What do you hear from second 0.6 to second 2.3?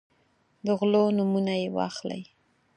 د غلو نومونه یې واخلئ.